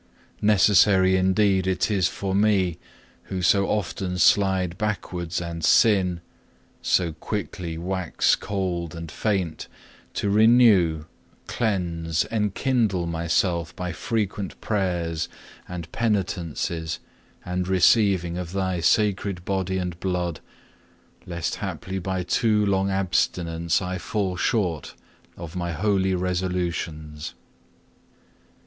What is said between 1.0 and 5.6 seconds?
indeed it is for me, who so often slide backwards